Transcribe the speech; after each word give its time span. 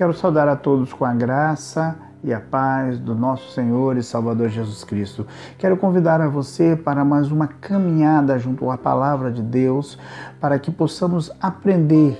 Quero 0.00 0.14
saudar 0.14 0.48
a 0.48 0.56
todos 0.56 0.94
com 0.94 1.04
a 1.04 1.12
graça 1.12 1.94
e 2.24 2.32
a 2.32 2.40
paz 2.40 2.98
do 2.98 3.14
nosso 3.14 3.52
Senhor 3.52 3.98
e 3.98 4.02
Salvador 4.02 4.48
Jesus 4.48 4.82
Cristo. 4.82 5.26
Quero 5.58 5.76
convidar 5.76 6.22
a 6.22 6.26
você 6.26 6.74
para 6.74 7.04
mais 7.04 7.30
uma 7.30 7.46
caminhada 7.46 8.38
junto 8.38 8.70
à 8.70 8.78
palavra 8.78 9.30
de 9.30 9.42
Deus, 9.42 9.98
para 10.40 10.58
que 10.58 10.70
possamos 10.70 11.30
aprender 11.38 12.18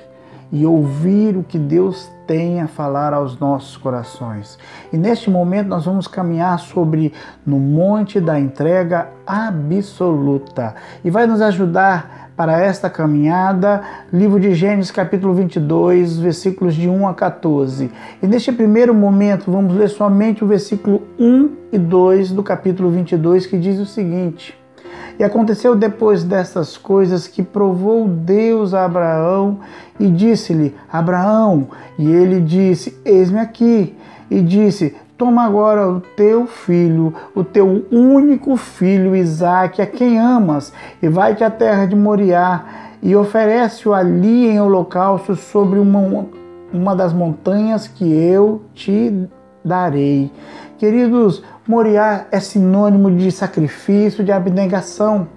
e 0.52 0.66
ouvir 0.66 1.38
o 1.38 1.42
que 1.42 1.58
Deus 1.58 2.06
tem 2.26 2.60
a 2.60 2.68
falar 2.68 3.14
aos 3.14 3.38
nossos 3.40 3.78
corações. 3.78 4.58
E 4.92 4.98
neste 4.98 5.30
momento 5.30 5.68
nós 5.68 5.86
vamos 5.86 6.06
caminhar 6.06 6.58
sobre 6.58 7.14
no 7.46 7.58
monte 7.58 8.20
da 8.20 8.38
entrega 8.38 9.08
absoluta 9.26 10.74
e 11.02 11.08
vai 11.08 11.26
nos 11.26 11.40
ajudar 11.40 12.29
para 12.40 12.58
esta 12.58 12.88
caminhada, 12.88 13.82
livro 14.10 14.40
de 14.40 14.54
Gênesis, 14.54 14.90
capítulo 14.90 15.34
22, 15.34 16.16
versículos 16.16 16.74
de 16.74 16.88
1 16.88 17.06
a 17.06 17.12
14. 17.12 17.90
E 18.22 18.26
neste 18.26 18.50
primeiro 18.50 18.94
momento, 18.94 19.52
vamos 19.52 19.74
ler 19.74 19.90
somente 19.90 20.42
o 20.42 20.46
versículo 20.46 21.02
1 21.18 21.50
e 21.70 21.76
2 21.76 22.32
do 22.32 22.42
capítulo 22.42 22.88
22, 22.88 23.44
que 23.44 23.58
diz 23.58 23.78
o 23.78 23.84
seguinte: 23.84 24.58
E 25.18 25.22
aconteceu 25.22 25.76
depois 25.76 26.24
destas 26.24 26.78
coisas 26.78 27.28
que 27.28 27.42
provou 27.42 28.08
Deus 28.08 28.72
a 28.72 28.86
Abraão 28.86 29.60
e 29.98 30.08
disse-lhe: 30.08 30.74
Abraão, 30.90 31.68
e 31.98 32.10
ele 32.10 32.40
disse: 32.40 32.98
Eis-me 33.04 33.38
aqui. 33.38 33.94
E 34.30 34.40
disse: 34.40 34.96
Toma 35.20 35.44
agora 35.44 35.86
o 35.86 36.00
teu 36.00 36.46
filho, 36.46 37.12
o 37.34 37.44
teu 37.44 37.84
único 37.92 38.56
filho 38.56 39.14
Isaque, 39.14 39.82
a 39.82 39.86
quem 39.86 40.18
amas, 40.18 40.72
e 41.02 41.10
vai-te 41.10 41.44
à 41.44 41.50
terra 41.50 41.84
de 41.84 41.94
Moriá 41.94 42.64
e 43.02 43.14
oferece-o 43.14 43.92
ali 43.92 44.48
em 44.48 44.58
holocausto 44.58 45.36
sobre 45.36 45.78
uma, 45.78 46.24
uma 46.72 46.96
das 46.96 47.12
montanhas 47.12 47.86
que 47.86 48.10
eu 48.10 48.62
te 48.72 49.28
darei. 49.62 50.32
Queridos, 50.78 51.44
Moriá 51.68 52.24
é 52.32 52.40
sinônimo 52.40 53.10
de 53.10 53.30
sacrifício, 53.30 54.24
de 54.24 54.32
abnegação. 54.32 55.28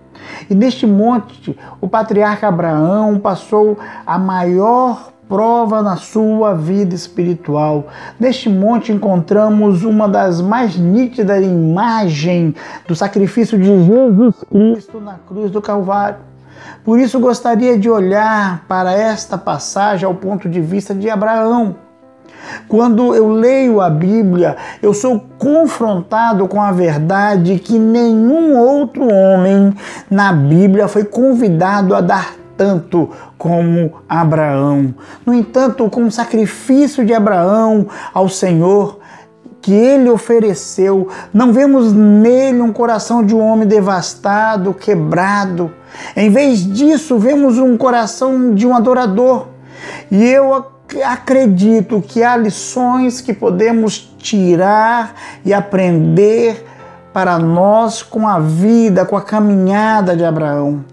E 0.50 0.56
neste 0.56 0.88
monte, 0.88 1.60
o 1.82 1.90
patriarca 1.90 2.48
Abraão 2.48 3.20
passou 3.20 3.78
a 4.06 4.18
maior 4.18 5.13
prova 5.28 5.82
na 5.82 5.98
sua 5.98 6.54
vida 6.54 6.94
espiritual. 6.94 7.88
Neste 8.20 8.50
monte 8.50 8.92
encontramos 8.92 9.84
uma 9.84 10.08
das 10.08 10.42
mais 10.42 10.78
nítidas 10.78 11.44
imagens 11.44 12.56
do 12.88 12.96
sacrifício 12.96 13.58
de 13.58 13.66
Jesus 13.66 14.36
Cristo 14.50 15.00
na 15.00 15.16
cruz 15.28 15.52
do 15.52 15.62
Calvário. 15.62 16.18
Por 16.84 17.00
isso 17.00 17.20
gostaria 17.20 17.78
de 17.78 17.90
olhar 17.90 18.66
para 18.68 18.92
esta 18.92 19.38
passagem 19.38 20.06
ao 20.06 20.14
ponto 20.14 20.50
de 20.50 20.60
vista 20.60 20.94
de 20.94 21.10
Abraão. 21.10 21.76
Quando 22.68 23.16
eu 23.16 23.30
leio 23.30 23.80
a 23.80 23.90
Bíblia, 23.90 24.58
eu 24.82 24.94
sou 24.94 25.24
confrontado 25.38 26.48
com 26.48 26.62
a 26.62 26.72
verdade 26.72 27.58
que 27.60 27.80
nenhum 27.80 28.58
outro 28.58 29.08
homem 29.08 29.74
na 30.10 30.34
Bíblia 30.34 30.88
foi 30.88 31.06
convidado 31.06 31.96
a 31.96 32.02
dar 32.02 32.43
tanto 32.58 33.10
como 33.38 33.94
Abraão. 34.08 34.94
No 35.26 35.34
entanto, 35.34 35.90
com 35.90 36.06
o 36.06 36.12
sacrifício 36.12 37.06
de 37.06 37.14
Abraão 37.14 37.88
ao 38.14 38.30
Senhor, 38.30 39.00
que 39.62 39.74
ele 39.74 40.10
ofereceu, 40.10 41.08
não 41.34 41.54
vemos 41.54 41.94
nele 41.94 42.62
um 42.62 42.74
coração 42.74 43.26
de 43.26 43.34
um 43.34 43.40
homem 43.40 43.66
devastado, 43.66 44.74
quebrado. 44.74 45.72
Em 46.16 46.30
vez 46.30 46.66
disso, 46.66 47.18
vemos 47.18 47.58
um 47.58 47.78
coração 47.78 48.54
de 48.54 48.68
um 48.68 48.76
adorador. 48.76 49.48
E 50.12 50.22
eu 50.26 50.66
acredito 51.06 52.04
que 52.06 52.24
há 52.24 52.36
lições 52.36 53.22
que 53.22 53.34
podemos 53.34 54.14
tirar 54.18 55.16
e 55.46 55.54
aprender 55.54 56.66
para 57.14 57.38
nós 57.38 58.02
com 58.02 58.28
a 58.28 58.40
vida, 58.40 59.06
com 59.06 59.16
a 59.16 59.22
caminhada 59.22 60.18
de 60.18 60.26
Abraão. 60.26 60.84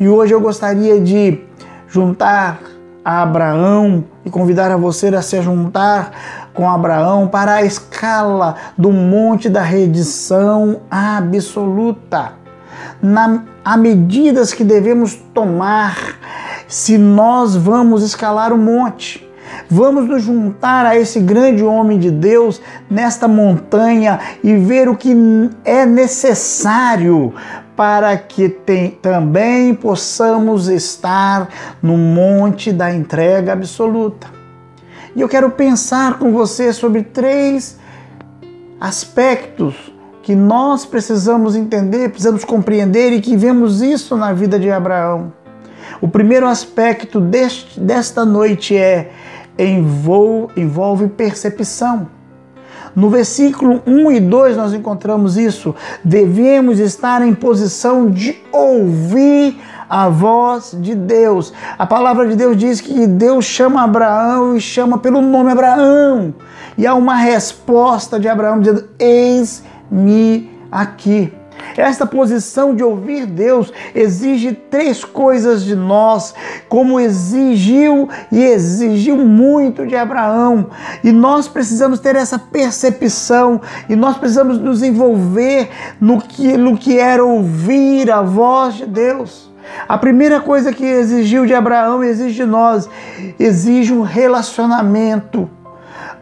E 0.00 0.08
hoje 0.08 0.32
eu 0.32 0.40
gostaria 0.40 1.00
de 1.00 1.40
juntar 1.86 2.60
a 3.04 3.22
Abraão 3.22 4.04
e 4.24 4.30
convidar 4.30 4.70
a 4.72 4.76
você 4.76 5.08
a 5.08 5.22
se 5.22 5.40
juntar 5.42 6.10
com 6.52 6.68
Abraão 6.68 7.28
para 7.28 7.56
a 7.56 7.62
escala 7.62 8.56
do 8.76 8.90
monte 8.90 9.48
da 9.48 9.62
redição 9.62 10.80
absoluta. 10.90 12.32
Na, 13.00 13.44
há 13.64 13.76
medidas 13.76 14.52
que 14.52 14.64
devemos 14.64 15.14
tomar 15.34 15.96
se 16.66 16.98
nós 16.98 17.54
vamos 17.54 18.02
escalar 18.02 18.52
o 18.52 18.58
monte. 18.58 19.25
Vamos 19.68 20.08
nos 20.08 20.22
juntar 20.22 20.86
a 20.86 20.96
esse 20.96 21.20
grande 21.20 21.64
homem 21.64 21.98
de 21.98 22.10
Deus 22.10 22.60
nesta 22.88 23.26
montanha 23.26 24.20
e 24.42 24.54
ver 24.56 24.88
o 24.88 24.96
que 24.96 25.14
é 25.64 25.84
necessário 25.84 27.34
para 27.76 28.16
que 28.16 28.48
tem, 28.48 28.90
também 28.90 29.74
possamos 29.74 30.68
estar 30.68 31.48
no 31.82 31.96
monte 31.96 32.72
da 32.72 32.92
entrega 32.92 33.52
absoluta. 33.52 34.28
E 35.14 35.20
eu 35.20 35.28
quero 35.28 35.50
pensar 35.50 36.18
com 36.18 36.32
você 36.32 36.72
sobre 36.72 37.02
três 37.02 37.78
aspectos 38.80 39.92
que 40.22 40.34
nós 40.34 40.84
precisamos 40.84 41.54
entender, 41.54 42.08
precisamos 42.08 42.44
compreender 42.44 43.12
e 43.12 43.20
que 43.20 43.36
vemos 43.36 43.80
isso 43.80 44.16
na 44.16 44.32
vida 44.32 44.58
de 44.58 44.70
Abraão. 44.70 45.32
O 46.00 46.08
primeiro 46.08 46.46
aspecto 46.46 47.20
deste, 47.20 47.78
desta 47.78 48.24
noite 48.24 48.76
é 48.76 49.10
envolve, 49.58 51.08
percepção. 51.08 52.08
No 52.94 53.10
versículo 53.10 53.82
1 53.86 54.12
e 54.12 54.20
2 54.20 54.56
nós 54.56 54.72
encontramos 54.72 55.36
isso. 55.36 55.74
Devemos 56.02 56.78
estar 56.78 57.20
em 57.20 57.34
posição 57.34 58.10
de 58.10 58.38
ouvir 58.50 59.58
a 59.88 60.08
voz 60.08 60.76
de 60.80 60.94
Deus. 60.94 61.52
A 61.78 61.86
palavra 61.86 62.26
de 62.26 62.36
Deus 62.36 62.56
diz 62.56 62.80
que 62.80 63.06
Deus 63.06 63.44
chama 63.44 63.82
Abraão 63.82 64.56
e 64.56 64.60
chama 64.60 64.98
pelo 64.98 65.20
nome 65.20 65.52
Abraão. 65.52 66.34
E 66.78 66.86
há 66.86 66.94
uma 66.94 67.16
resposta 67.16 68.18
de 68.18 68.28
Abraão 68.28 68.60
dizendo: 68.60 68.88
Eis-me 68.98 70.50
aqui. 70.70 71.32
Esta 71.76 72.06
posição 72.06 72.74
de 72.74 72.82
ouvir 72.82 73.26
Deus 73.26 73.72
exige 73.94 74.52
três 74.52 75.04
coisas 75.04 75.62
de 75.62 75.74
nós, 75.74 76.34
como 76.68 76.98
exigiu 76.98 78.08
e 78.32 78.42
exigiu 78.42 79.16
muito 79.18 79.86
de 79.86 79.94
Abraão. 79.94 80.70
E 81.04 81.12
nós 81.12 81.48
precisamos 81.48 82.00
ter 82.00 82.16
essa 82.16 82.38
percepção 82.38 83.60
e 83.88 83.96
nós 83.96 84.16
precisamos 84.16 84.58
nos 84.58 84.82
envolver 84.82 85.68
no 86.00 86.20
que, 86.20 86.56
no 86.56 86.76
que 86.76 86.98
era 86.98 87.24
ouvir 87.24 88.10
a 88.10 88.22
voz 88.22 88.74
de 88.74 88.86
Deus. 88.86 89.50
A 89.88 89.98
primeira 89.98 90.40
coisa 90.40 90.72
que 90.72 90.84
exigiu 90.84 91.44
de 91.44 91.54
Abraão 91.54 92.02
exige 92.02 92.36
de 92.36 92.46
nós, 92.46 92.88
exige 93.38 93.92
um 93.92 94.02
relacionamento. 94.02 95.50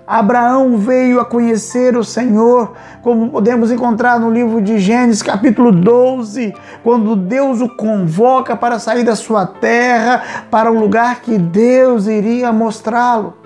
Abraão 0.06 0.76
veio 0.76 1.18
a 1.18 1.24
conhecer 1.24 1.96
o 1.96 2.04
Senhor, 2.04 2.74
como 3.02 3.30
podemos 3.30 3.72
encontrar 3.72 4.20
no 4.20 4.30
livro 4.30 4.60
de 4.60 4.78
Gênesis, 4.78 5.22
capítulo 5.22 5.72
12, 5.72 6.54
quando 6.82 7.16
Deus 7.16 7.60
o 7.62 7.68
convoca 7.68 8.54
para 8.54 8.78
sair 8.78 9.02
da 9.02 9.16
sua 9.16 9.46
terra 9.46 10.22
para 10.50 10.70
o 10.70 10.78
lugar 10.78 11.22
que 11.22 11.38
Deus 11.38 12.06
iria 12.06 12.52
mostrá-lo 12.52 13.43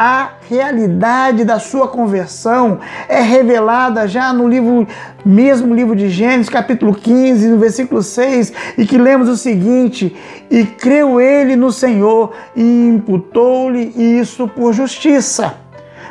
a 0.00 0.34
realidade 0.48 1.44
da 1.44 1.58
sua 1.58 1.88
conversão 1.88 2.78
é 3.08 3.20
revelada 3.20 4.06
já 4.06 4.32
no 4.32 4.46
livro, 4.46 4.86
mesmo 5.26 5.74
livro 5.74 5.96
de 5.96 6.08
Gênesis, 6.08 6.48
capítulo 6.48 6.94
15, 6.94 7.48
no 7.48 7.58
versículo 7.58 8.00
6, 8.00 8.52
e 8.78 8.86
que 8.86 8.96
lemos 8.96 9.28
o 9.28 9.36
seguinte: 9.36 10.14
E 10.48 10.64
creu 10.64 11.20
ele 11.20 11.56
no 11.56 11.72
Senhor 11.72 12.32
e 12.54 12.62
imputou-lhe 12.62 13.92
isso 14.20 14.46
por 14.46 14.72
justiça. 14.72 15.56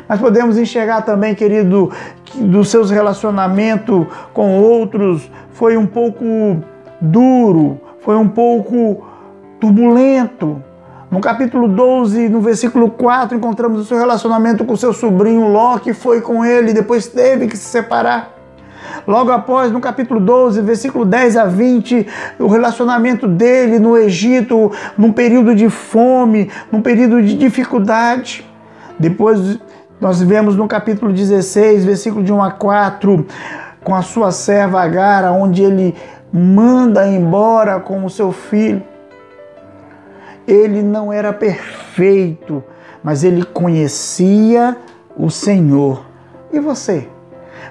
Mas 0.06 0.20
podemos 0.20 0.58
enxergar 0.58 1.00
também, 1.00 1.34
querido, 1.34 1.90
que 2.26 2.42
dos 2.42 2.68
seus 2.68 2.90
relacionamentos 2.90 4.06
com 4.34 4.60
outros 4.60 5.30
foi 5.52 5.78
um 5.78 5.86
pouco 5.86 6.62
duro, 7.00 7.80
foi 8.00 8.16
um 8.16 8.28
pouco 8.28 9.08
turbulento, 9.58 10.62
no 11.10 11.20
capítulo 11.22 11.66
12, 11.66 12.28
no 12.28 12.40
versículo 12.40 12.90
4, 12.90 13.36
encontramos 13.36 13.80
o 13.80 13.84
seu 13.84 13.96
relacionamento 13.96 14.62
com 14.64 14.76
seu 14.76 14.92
sobrinho 14.92 15.48
Ló, 15.48 15.78
que 15.78 15.94
foi 15.94 16.20
com 16.20 16.44
ele 16.44 16.70
e 16.70 16.74
depois 16.74 17.06
teve 17.06 17.46
que 17.46 17.56
se 17.56 17.64
separar. 17.64 18.34
Logo 19.06 19.32
após, 19.32 19.72
no 19.72 19.80
capítulo 19.80 20.20
12, 20.20 20.60
versículo 20.60 21.06
10 21.06 21.36
a 21.38 21.44
20, 21.46 22.06
o 22.38 22.46
relacionamento 22.46 23.26
dele 23.26 23.78
no 23.78 23.96
Egito, 23.96 24.70
num 24.98 25.10
período 25.10 25.54
de 25.54 25.70
fome, 25.70 26.50
num 26.70 26.82
período 26.82 27.22
de 27.22 27.34
dificuldade. 27.38 28.46
Depois, 28.98 29.58
nós 29.98 30.22
vemos 30.22 30.56
no 30.56 30.68
capítulo 30.68 31.10
16, 31.10 31.86
versículo 31.86 32.22
de 32.22 32.32
1 32.32 32.42
a 32.42 32.50
4, 32.50 33.26
com 33.82 33.94
a 33.94 34.02
sua 34.02 34.30
serva 34.30 34.82
Agara, 34.82 35.32
onde 35.32 35.62
ele 35.62 35.94
manda 36.30 37.08
embora 37.08 37.80
com 37.80 38.04
o 38.04 38.10
seu 38.10 38.30
filho 38.30 38.82
ele 40.48 40.82
não 40.82 41.12
era 41.12 41.30
perfeito, 41.30 42.64
mas 43.04 43.22
ele 43.22 43.44
conhecia 43.44 44.78
o 45.14 45.30
Senhor. 45.30 46.06
E 46.50 46.58
você? 46.58 47.06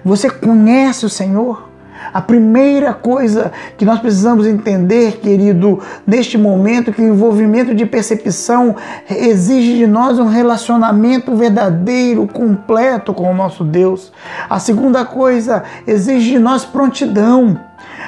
Você 0.05 0.29
conhece 0.29 1.03
o 1.03 1.09
Senhor? 1.09 1.67
A 2.13 2.21
primeira 2.21 2.93
coisa 2.93 3.51
que 3.75 3.83
nós 3.83 3.99
precisamos 3.99 4.45
entender, 4.45 5.13
querido, 5.13 5.79
neste 6.05 6.37
momento, 6.37 6.93
que 6.93 7.01
o 7.01 7.07
envolvimento 7.07 7.73
de 7.73 7.87
percepção 7.87 8.75
exige 9.09 9.77
de 9.77 9.87
nós 9.87 10.19
um 10.19 10.27
relacionamento 10.27 11.35
verdadeiro, 11.35 12.27
completo 12.27 13.11
com 13.11 13.31
o 13.31 13.35
nosso 13.35 13.63
Deus. 13.63 14.13
A 14.47 14.59
segunda 14.59 15.03
coisa, 15.03 15.63
exige 15.87 16.33
de 16.33 16.39
nós 16.39 16.63
prontidão. 16.63 17.59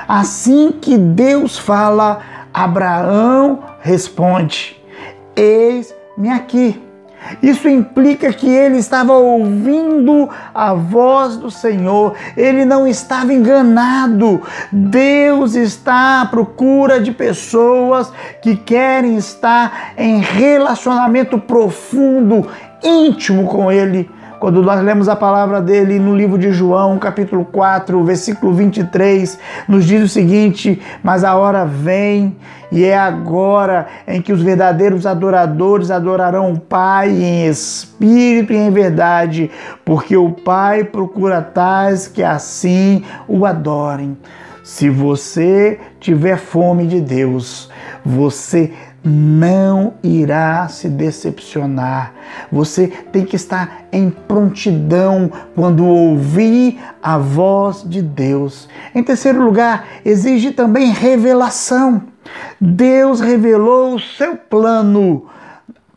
Assim 0.08 0.72
que 0.80 0.96
Deus 0.96 1.58
fala, 1.58 2.20
Abraão 2.54 3.69
responde: 3.82 4.82
Eis-me 5.36 6.30
aqui. 6.30 6.82
Isso 7.44 7.68
implica 7.68 8.32
que 8.32 8.48
ele 8.50 8.78
estava 8.78 9.14
ouvindo 9.14 10.30
a 10.54 10.74
voz 10.74 11.36
do 11.36 11.52
Senhor, 11.52 12.16
ele 12.36 12.64
não 12.64 12.88
estava 12.88 13.34
enganado. 13.34 14.42
Deus 14.72 15.54
está 15.54 16.22
à 16.22 16.26
procura 16.26 17.00
de 17.00 17.12
pessoas 17.12 18.12
que 18.42 18.56
querem 18.56 19.18
estar 19.18 19.94
em 19.98 20.22
relacionamento 20.22 21.38
profundo, 21.38 22.48
íntimo 22.82 23.46
com 23.48 23.72
Ele. 23.72 24.10
Quando 24.40 24.64
nós 24.64 24.82
lemos 24.82 25.10
a 25.10 25.18
palavra 25.18 25.62
dele 25.62 26.00
no 26.00 26.16
livro 26.16 26.38
de 26.38 26.54
João, 26.54 26.98
capítulo 26.98 27.44
4, 27.44 28.02
versículo 28.06 28.54
23, 28.54 29.38
nos 29.68 29.84
diz 29.84 30.02
o 30.02 30.08
seguinte: 30.08 30.82
Mas 31.04 31.26
a 31.26 31.36
hora 31.36 31.66
vem, 31.66 32.38
e 32.72 32.86
é 32.86 32.98
agora 32.98 33.88
em 34.08 34.22
que 34.22 34.32
os 34.32 34.42
verdadeiros 34.42 35.06
adoradores 35.06 35.92
adorarão 35.92 36.54
o 36.54 36.60
Pai 36.60 37.10
em 37.10 37.48
espírito 37.48 38.54
e 38.54 38.56
em 38.56 38.72
verdade, 38.72 39.52
porque 39.84 40.16
o 40.16 40.32
Pai 40.32 40.86
procura 40.86 41.42
tais 41.42 42.08
que 42.08 42.24
assim 42.24 43.04
o 43.28 43.46
adorem. 43.46 44.18
Se 44.64 44.90
você 44.90 45.80
tiver 46.00 46.38
fome 46.38 46.88
de 46.88 47.02
Deus, 47.02 47.70
você 48.06 48.72
não 49.04 49.94
irá 50.04 50.68
se 50.68 50.90
decepcionar. 50.90 52.14
Você 52.52 52.88
tem 52.88 53.26
que 53.26 53.36
estar 53.36 53.86
em 53.92 54.10
prontidão 54.10 55.32
quando 55.56 55.86
ouvir 55.86 56.80
a 57.02 57.18
voz 57.18 57.84
de 57.88 58.02
Deus. 58.02 58.68
Em 58.94 59.04
terceiro 59.04 59.44
lugar, 59.44 59.88
exige 60.04 60.52
também 60.52 60.92
revelação. 60.92 62.04
Deus 62.60 63.20
revelou 63.20 63.96
o 63.96 64.00
seu 64.00 64.36
plano 64.36 65.28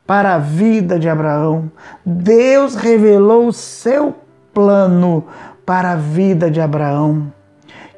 para 0.07 0.35
a 0.35 0.39
vida 0.39 0.99
de 0.99 1.09
Abraão. 1.09 1.71
Deus 2.05 2.75
revelou 2.75 3.49
o 3.49 3.53
seu 3.53 4.15
plano 4.53 5.25
para 5.65 5.93
a 5.93 5.97
vida 5.97 6.51
de 6.51 6.61
Abraão. 6.61 7.33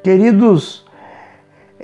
Queridos, 0.03 0.84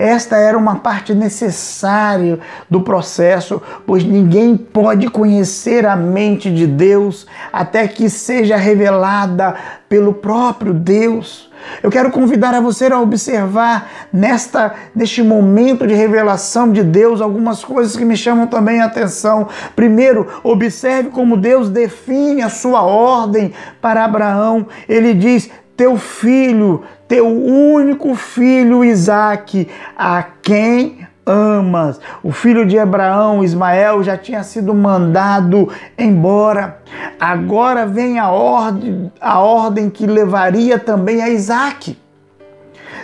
esta 0.02 0.36
era 0.36 0.58
uma 0.58 0.78
parte 0.78 1.14
necessária 1.14 2.40
do 2.68 2.82
processo, 2.82 3.62
pois 3.86 4.04
ninguém 4.04 4.58
pode 4.58 5.08
conhecer 5.10 5.86
a 5.86 5.96
mente 5.96 6.52
de 6.52 6.66
Deus 6.66 7.28
até 7.54 7.88
que 7.88 8.10
seja 8.10 8.58
revelada 8.58 9.54
pelo 9.88 10.12
próprio 10.12 10.74
Deus. 10.74 11.52
Eu 11.84 11.92
quero 11.92 12.10
convidar 12.10 12.56
a 12.56 12.60
você 12.60 12.88
a 12.88 13.00
observar 13.00 14.08
nesta 14.12 14.74
neste 14.96 15.22
momento 15.22 15.86
de 15.86 15.94
revelação 15.94 16.72
de 16.72 16.82
Deus 16.82 17.22
algumas 17.22 17.64
coisas 17.64 17.96
que 17.96 18.04
me 18.04 18.18
chamam 18.18 18.48
também 18.48 18.82
a 18.82 18.86
atenção. 18.86 19.48
Primeiro, 19.76 20.28
observe 20.42 21.12
como 21.12 21.38
Deus 21.38 21.70
define 21.70 22.42
a 22.42 22.50
sua 22.50 22.82
ordem 22.82 23.54
para 23.80 24.04
Abraão. 24.04 24.66
Ele 24.90 25.14
diz: 25.14 25.52
"Teu 25.82 25.98
filho 25.98 26.84
teu 27.12 27.28
único 27.28 28.16
filho 28.16 28.86
Isaque, 28.86 29.68
a 29.98 30.24
quem 30.42 31.06
amas. 31.26 32.00
O 32.24 32.32
filho 32.32 32.66
de 32.66 32.80
Abraão, 32.80 33.44
Ismael, 33.44 34.02
já 34.02 34.16
tinha 34.16 34.44
sido 34.44 34.74
mandado 34.74 35.68
embora. 35.98 36.78
Agora 37.20 37.86
vem 37.86 38.18
a 38.18 38.30
ordem, 38.30 39.12
a 39.20 39.40
ordem 39.42 39.90
que 39.90 40.08
levaria 40.08 40.80
também 40.80 41.22
a 41.22 41.30
Isaque. 41.30 41.98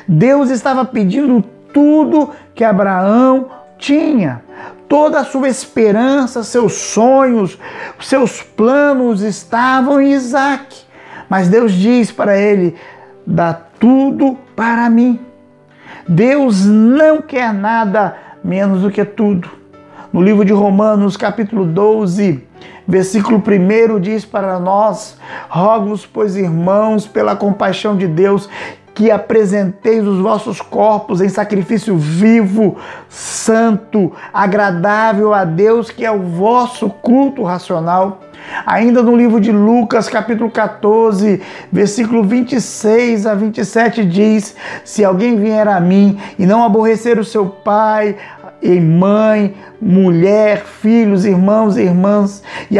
Deus 0.08 0.50
estava 0.50 0.86
pedindo 0.86 1.44
tudo 1.74 2.30
que 2.56 2.64
Abraão 2.64 3.50
tinha. 3.78 4.42
Toda 4.88 5.20
a 5.20 5.26
sua 5.26 5.50
esperança, 5.50 6.44
seus 6.44 6.76
sonhos, 6.76 7.60
seus 8.00 8.42
planos 8.42 9.20
estavam 9.20 10.00
em 10.00 10.14
Isaac. 10.14 10.87
Mas 11.30 11.50
Deus 11.50 11.74
diz 11.74 12.12
para 12.12 12.38
ele: 12.38 12.76
dá 13.26 13.54
tudo 13.54 14.38
para 14.56 14.90
mim. 14.90 15.20
Deus 16.08 16.66
não 16.66 17.22
quer 17.22 17.54
nada 17.54 18.16
menos 18.44 18.82
do 18.82 18.92
que 18.92 19.04
tudo. 19.04 19.50
No 20.12 20.22
livro 20.22 20.46
de 20.46 20.54
Romanos, 20.54 21.18
capítulo 21.18 21.66
12, 21.66 22.44
versículo 22.88 23.44
1 23.46 24.00
diz 24.00 24.24
para 24.24 24.58
nós: 24.60 25.18
Rogo-vos, 25.50 26.06
pois, 26.06 26.36
irmãos, 26.36 27.06
pela 27.06 27.36
compaixão 27.36 27.98
de 27.98 28.08
Deus, 28.08 28.50
que 28.98 29.12
apresenteis 29.12 30.04
os 30.08 30.20
vossos 30.20 30.60
corpos 30.60 31.22
em 31.22 31.30
sacrifício 31.30 31.96
vivo, 31.96 32.78
santo, 33.08 34.12
agradável 34.34 35.36
a 35.36 35.46
Deus, 35.46 35.92
que 35.92 36.04
é 36.04 36.10
o 36.10 36.24
vosso 36.24 36.90
culto 36.90 37.44
racional. 37.44 38.22
Ainda 38.66 39.04
no 39.04 39.16
livro 39.16 39.40
de 39.40 39.52
Lucas, 39.52 40.10
capítulo 40.10 40.50
14, 40.50 41.40
versículo 41.72 42.24
26 42.24 43.28
a 43.28 43.36
27 43.36 44.04
diz: 44.04 44.56
Se 44.84 45.06
alguém 45.06 45.38
vier 45.38 45.68
a 45.68 45.80
mim 45.80 46.18
e 46.40 46.48
não 46.48 46.64
aborrecer 46.64 47.20
o 47.20 47.24
seu 47.24 47.46
pai 47.46 48.16
e 48.64 48.80
mãe, 48.80 49.54
mulher, 49.80 50.66
filhos, 50.66 51.24
irmãos 51.24 51.78
e 51.78 51.82
irmãs, 51.82 52.42
e 52.72 52.80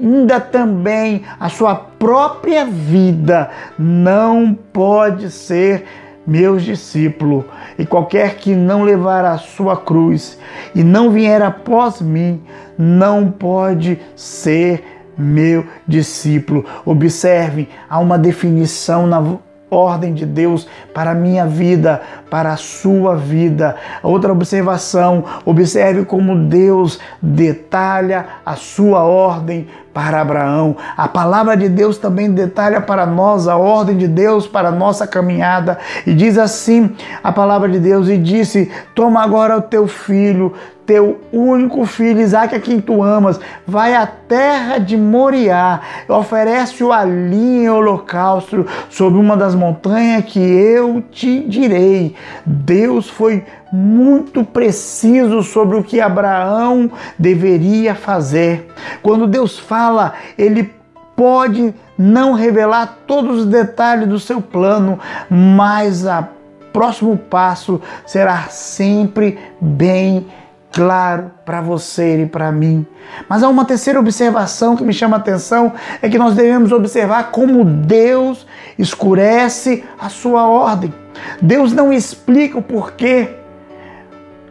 ainda 0.00 0.40
também 0.40 1.22
a 1.38 1.48
sua 1.48 1.74
própria 1.74 2.64
vida, 2.64 3.50
não 3.78 4.56
pode 4.72 5.30
ser 5.30 5.84
meus 6.26 6.62
discípulos, 6.62 7.44
e 7.78 7.86
qualquer 7.86 8.36
que 8.36 8.54
não 8.54 8.82
levar 8.82 9.24
a 9.24 9.38
sua 9.38 9.76
cruz 9.76 10.38
e 10.74 10.84
não 10.84 11.10
vier 11.10 11.40
após 11.40 12.02
mim, 12.02 12.42
não 12.76 13.30
pode 13.30 13.98
ser 14.14 14.84
meu 15.16 15.66
discípulo. 15.86 16.64
Observe, 16.84 17.68
há 17.88 17.98
uma 17.98 18.18
definição 18.18 19.06
na 19.06 19.38
ordem 19.70 20.14
de 20.14 20.24
Deus 20.24 20.66
para 20.94 21.10
a 21.10 21.14
minha 21.14 21.46
vida, 21.46 22.00
para 22.30 22.52
a 22.52 22.56
sua 22.56 23.16
vida. 23.16 23.76
Outra 24.02 24.32
observação: 24.32 25.24
observe 25.44 26.04
como 26.04 26.36
Deus 26.36 26.98
detalha 27.20 28.26
a 28.44 28.54
sua 28.54 29.02
ordem 29.02 29.66
para 29.98 30.20
Abraão. 30.20 30.76
A 30.96 31.08
palavra 31.08 31.56
de 31.56 31.68
Deus 31.68 31.98
também 31.98 32.30
detalha 32.30 32.80
para 32.80 33.04
nós 33.04 33.48
a 33.48 33.56
ordem 33.56 33.96
de 33.96 34.06
Deus 34.06 34.46
para 34.46 34.68
a 34.68 34.72
nossa 34.72 35.08
caminhada. 35.08 35.76
E 36.06 36.14
diz 36.14 36.38
assim 36.38 36.94
a 37.20 37.32
palavra 37.32 37.68
de 37.68 37.80
Deus: 37.80 38.08
E 38.08 38.16
disse: 38.16 38.70
Toma 38.94 39.24
agora 39.24 39.58
o 39.58 39.60
teu 39.60 39.88
filho, 39.88 40.54
teu 40.86 41.20
único 41.32 41.84
filho, 41.84 42.20
Isaac, 42.20 42.54
a 42.54 42.60
quem 42.60 42.80
tu 42.80 43.02
amas, 43.02 43.40
vai 43.66 43.92
à 43.92 44.06
terra 44.06 44.78
de 44.78 44.96
Moriá, 44.96 45.80
oferece-o 46.08 46.92
ali 46.92 47.64
em 47.64 47.68
holocausto, 47.68 48.64
sobre 48.88 49.18
uma 49.18 49.36
das 49.36 49.54
montanhas 49.54 50.24
que 50.24 50.38
eu 50.38 51.02
te 51.10 51.40
direi. 51.40 52.14
Deus 52.46 53.10
foi 53.10 53.44
muito 53.72 54.44
preciso 54.44 55.42
sobre 55.42 55.76
o 55.76 55.84
que 55.84 56.00
Abraão 56.00 56.90
deveria 57.18 57.94
fazer. 57.94 58.68
Quando 59.02 59.26
Deus 59.26 59.58
fala, 59.58 60.14
ele 60.36 60.72
pode 61.16 61.74
não 61.98 62.32
revelar 62.32 62.98
todos 63.06 63.40
os 63.40 63.46
detalhes 63.46 64.08
do 64.08 64.20
seu 64.20 64.40
plano, 64.40 64.98
mas 65.28 66.04
o 66.04 66.24
próximo 66.72 67.16
passo 67.16 67.80
será 68.06 68.44
sempre 68.44 69.36
bem 69.60 70.26
claro 70.70 71.32
para 71.44 71.60
você 71.60 72.22
e 72.22 72.26
para 72.26 72.52
mim. 72.52 72.86
Mas 73.28 73.42
há 73.42 73.48
uma 73.48 73.64
terceira 73.64 73.98
observação 73.98 74.76
que 74.76 74.84
me 74.84 74.92
chama 74.92 75.16
a 75.16 75.18
atenção, 75.18 75.72
é 76.00 76.08
que 76.08 76.18
nós 76.18 76.34
devemos 76.34 76.70
observar 76.70 77.32
como 77.32 77.64
Deus 77.64 78.46
escurece 78.78 79.84
a 79.98 80.08
sua 80.08 80.46
ordem. 80.46 80.94
Deus 81.42 81.72
não 81.72 81.92
explica 81.92 82.58
o 82.58 82.62
porquê 82.62 83.30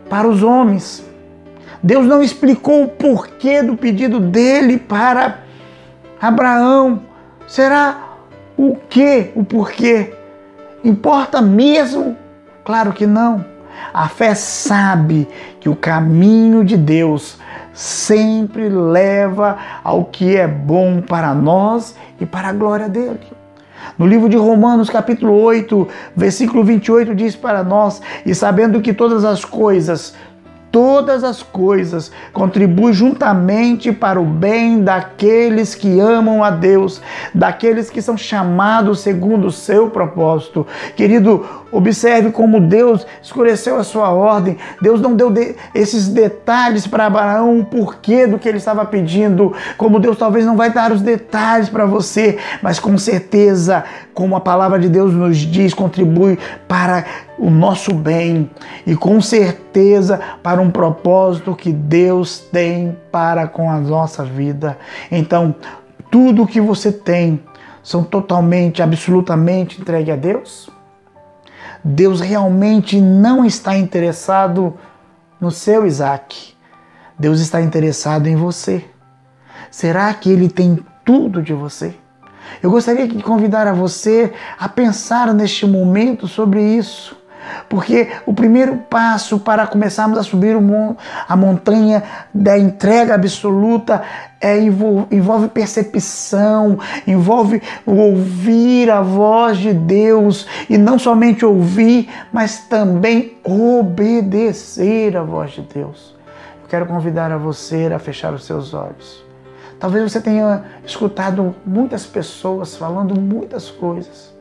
para 0.09 0.27
os 0.27 0.43
homens. 0.43 1.05
Deus 1.81 2.05
não 2.05 2.21
explicou 2.21 2.83
o 2.83 2.87
porquê 2.87 3.61
do 3.61 3.77
pedido 3.77 4.19
dele 4.19 4.77
para 4.77 5.39
Abraão. 6.19 7.01
Será 7.47 8.17
o 8.57 8.75
que, 8.89 9.31
o 9.35 9.43
porquê? 9.43 10.13
Importa 10.83 11.41
mesmo? 11.41 12.17
Claro 12.65 12.91
que 12.93 13.05
não. 13.05 13.45
A 13.93 14.09
fé 14.09 14.33
sabe 14.33 15.27
que 15.59 15.69
o 15.69 15.75
caminho 15.75 16.63
de 16.63 16.75
Deus 16.75 17.37
sempre 17.73 18.69
leva 18.69 19.57
ao 19.83 20.05
que 20.05 20.35
é 20.35 20.47
bom 20.47 21.01
para 21.01 21.33
nós 21.33 21.95
e 22.19 22.25
para 22.25 22.49
a 22.49 22.53
glória 22.53 22.89
dele. 22.89 23.36
No 23.97 24.05
livro 24.05 24.29
de 24.29 24.37
Romanos, 24.37 24.89
capítulo 24.89 25.33
8, 25.33 25.87
versículo 26.15 26.63
28, 26.63 27.15
diz 27.15 27.35
para 27.35 27.63
nós: 27.63 28.01
E 28.25 28.33
sabendo 28.33 28.81
que 28.81 28.93
todas 28.93 29.25
as 29.25 29.43
coisas 29.43 30.13
todas 30.71 31.23
as 31.23 31.41
coisas 31.41 32.11
contribuem 32.31 32.93
juntamente 32.93 33.91
para 33.91 34.19
o 34.19 34.25
bem 34.25 34.83
daqueles 34.83 35.73
que 35.73 35.99
amam 35.99 36.43
a 36.43 36.49
Deus, 36.49 37.01
daqueles 37.33 37.89
que 37.89 38.01
são 38.01 38.17
chamados 38.17 38.99
segundo 38.99 39.47
o 39.47 39.51
seu 39.51 39.89
propósito. 39.89 40.67
Querido, 40.95 41.45
observe 41.77 42.31
como 42.31 42.59
Deus 42.59 43.05
escureceu 43.21 43.77
a 43.77 43.83
sua 43.83 44.09
ordem. 44.09 44.57
Deus 44.81 44.99
não 44.99 45.15
deu 45.15 45.29
de, 45.29 45.55
esses 45.75 46.07
detalhes 46.07 46.87
para 46.87 47.05
Abraão, 47.05 47.59
o 47.59 47.65
porquê 47.65 48.25
do 48.25 48.39
que 48.39 48.49
ele 48.49 48.57
estava 48.57 48.83
pedindo. 48.83 49.53
Como 49.77 49.99
Deus 49.99 50.17
talvez 50.17 50.45
não 50.45 50.57
vai 50.57 50.71
dar 50.71 50.91
os 50.91 51.01
detalhes 51.01 51.69
para 51.69 51.85
você, 51.85 52.39
mas 52.63 52.79
com 52.79 52.97
certeza, 52.97 53.83
como 54.13 54.35
a 54.35 54.41
palavra 54.41 54.79
de 54.79 54.89
Deus 54.89 55.13
nos 55.13 55.37
diz, 55.37 55.73
contribui 55.73 56.39
para 56.67 57.05
o 57.37 57.51
nosso 57.51 57.93
bem 57.93 58.49
e 58.85 58.95
com 58.95 59.21
certeza 59.21 60.19
para 60.41 60.59
um 60.59 60.71
propósito 60.71 61.55
que 61.55 61.71
Deus 61.71 62.39
tem 62.39 62.97
para 63.11 63.47
com 63.47 63.69
a 63.69 63.79
nossa 63.79 64.23
vida. 64.23 64.79
Então, 65.11 65.53
tudo 66.09 66.47
que 66.47 66.59
você 66.59 66.91
tem 66.91 67.39
são 67.83 68.03
totalmente, 68.03 68.81
absolutamente 68.81 69.79
entregue 69.79 70.11
a 70.11 70.15
Deus? 70.15 70.76
Deus 71.89 72.19
realmente 72.19 72.99
não 72.99 73.45
está 73.45 73.77
interessado 73.77 74.77
no 75.39 75.49
seu 75.49 75.85
Isaac. 75.85 76.53
Deus 77.17 77.39
está 77.39 77.61
interessado 77.61 78.27
em 78.27 78.35
você. 78.35 78.83
Será 79.71 80.13
que 80.13 80.29
ele 80.29 80.49
tem 80.49 80.85
tudo 81.05 81.41
de 81.41 81.53
você? 81.53 81.95
Eu 82.61 82.69
gostaria 82.69 83.07
de 83.07 83.23
convidar 83.23 83.67
a 83.67 83.71
você 83.71 84.33
a 84.59 84.67
pensar 84.67 85.33
neste 85.33 85.65
momento 85.65 86.27
sobre 86.27 86.61
isso. 86.61 87.15
Porque 87.69 88.07
o 88.25 88.33
primeiro 88.33 88.77
passo 88.89 89.39
para 89.39 89.67
começarmos 89.67 90.17
a 90.17 90.23
subir 90.23 90.55
a 91.27 91.35
montanha 91.35 92.03
da 92.33 92.57
entrega 92.57 93.15
absoluta 93.15 94.01
é, 94.39 94.59
envolve 94.59 95.47
percepção, 95.49 96.77
envolve 97.05 97.61
ouvir 97.85 98.89
a 98.91 99.01
voz 99.01 99.57
de 99.57 99.73
Deus 99.73 100.47
e 100.69 100.77
não 100.77 100.99
somente 100.99 101.45
ouvir, 101.45 102.09
mas 102.31 102.59
também 102.59 103.37
obedecer 103.43 105.17
a 105.17 105.23
voz 105.23 105.51
de 105.51 105.61
Deus. 105.61 106.15
Eu 106.61 106.69
quero 106.69 106.85
convidar 106.85 107.31
a 107.31 107.37
você 107.37 107.85
a 107.87 107.99
fechar 107.99 108.33
os 108.33 108.45
seus 108.45 108.73
olhos. 108.73 109.25
Talvez 109.79 110.11
você 110.11 110.19
tenha 110.19 110.65
escutado 110.85 111.55
muitas 111.65 112.05
pessoas 112.05 112.75
falando 112.75 113.19
muitas 113.19 113.69
coisas, 113.69 114.35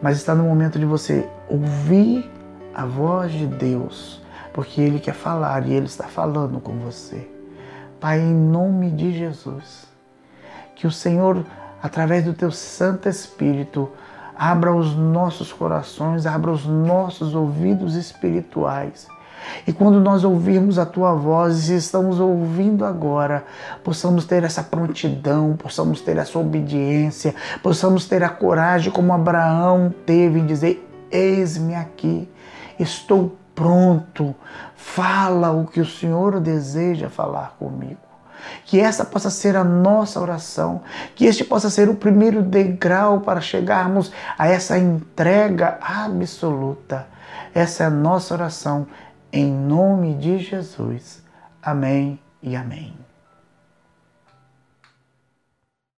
mas 0.00 0.16
está 0.16 0.34
no 0.34 0.44
momento 0.44 0.78
de 0.78 0.84
você 0.84 1.28
ouvir 1.52 2.30
a 2.74 2.86
voz 2.86 3.30
de 3.30 3.46
Deus, 3.46 4.22
porque 4.54 4.80
Ele 4.80 4.98
quer 4.98 5.14
falar 5.14 5.66
e 5.66 5.74
Ele 5.74 5.86
está 5.86 6.04
falando 6.04 6.58
com 6.60 6.78
você. 6.78 7.28
Pai, 8.00 8.18
em 8.18 8.34
nome 8.34 8.90
de 8.90 9.12
Jesus, 9.12 9.86
que 10.74 10.86
o 10.86 10.90
Senhor, 10.90 11.44
através 11.82 12.24
do 12.24 12.32
Teu 12.32 12.50
Santo 12.50 13.08
Espírito, 13.08 13.90
abra 14.34 14.74
os 14.74 14.96
nossos 14.96 15.52
corações, 15.52 16.26
abra 16.26 16.50
os 16.50 16.64
nossos 16.64 17.34
ouvidos 17.34 17.94
espirituais. 17.94 19.06
E 19.66 19.72
quando 19.72 20.00
nós 20.00 20.24
ouvirmos 20.24 20.78
a 20.78 20.86
tua 20.86 21.12
voz 21.14 21.68
e 21.68 21.76
estamos 21.76 22.18
ouvindo 22.18 22.84
agora, 22.84 23.44
possamos 23.84 24.24
ter 24.24 24.42
essa 24.42 24.62
prontidão, 24.62 25.56
possamos 25.56 26.00
ter 26.00 26.16
essa 26.16 26.38
obediência, 26.38 27.34
possamos 27.62 28.06
ter 28.06 28.22
a 28.22 28.28
coragem 28.28 28.92
como 28.92 29.12
Abraão 29.12 29.92
teve 30.06 30.38
em 30.38 30.46
dizer: 30.46 30.88
Eis-me 31.12 31.74
aqui, 31.74 32.28
estou 32.78 33.36
pronto, 33.54 34.34
fala 34.74 35.52
o 35.52 35.66
que 35.66 35.80
o 35.80 35.86
Senhor 35.86 36.40
deseja 36.40 37.10
falar 37.10 37.54
comigo. 37.58 38.00
Que 38.64 38.80
essa 38.80 39.04
possa 39.04 39.30
ser 39.30 39.54
a 39.54 39.62
nossa 39.62 40.18
oração, 40.18 40.80
que 41.14 41.26
este 41.26 41.44
possa 41.44 41.70
ser 41.70 41.88
o 41.88 41.94
primeiro 41.94 42.42
degrau 42.42 43.20
para 43.20 43.40
chegarmos 43.40 44.10
a 44.36 44.48
essa 44.48 44.78
entrega 44.78 45.78
absoluta. 45.80 47.06
Essa 47.54 47.84
é 47.84 47.86
a 47.86 47.90
nossa 47.90 48.34
oração, 48.34 48.86
em 49.32 49.52
nome 49.52 50.14
de 50.14 50.38
Jesus. 50.38 51.22
Amém 51.62 52.18
e 52.42 52.56
amém. 52.56 53.01